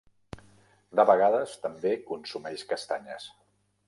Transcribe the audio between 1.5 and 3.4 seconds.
també consumeix castanyes.